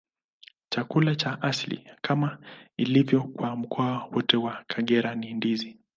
Chakula 0.69 1.15
cha 1.15 1.41
asili, 1.41 1.89
kama 2.01 2.37
ilivyo 2.77 3.23
kwa 3.23 3.55
mkoa 3.55 4.05
wote 4.11 4.37
wa 4.37 4.63
Kagera, 4.67 5.15
ni 5.15 5.33
ndizi. 5.33 5.79